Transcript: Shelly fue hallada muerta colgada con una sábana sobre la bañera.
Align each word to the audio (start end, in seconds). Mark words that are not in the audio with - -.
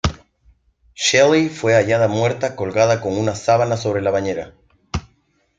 Shelly 0.95 1.49
fue 1.49 1.75
hallada 1.75 2.07
muerta 2.07 2.55
colgada 2.55 3.01
con 3.01 3.15
una 3.15 3.35
sábana 3.35 3.77
sobre 3.77 4.01
la 4.01 4.09
bañera. 4.09 4.55